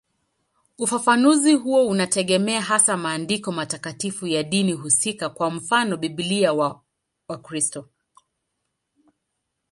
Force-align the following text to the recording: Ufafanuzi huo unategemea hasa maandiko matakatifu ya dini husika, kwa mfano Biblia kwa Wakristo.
Ufafanuzi 0.79 1.53
huo 1.53 1.87
unategemea 1.87 2.61
hasa 2.61 2.97
maandiko 2.97 3.51
matakatifu 3.51 4.27
ya 4.27 4.43
dini 4.43 4.73
husika, 4.73 5.29
kwa 5.29 5.51
mfano 5.51 5.97
Biblia 5.97 6.53
kwa 6.53 6.81
Wakristo. 7.27 7.87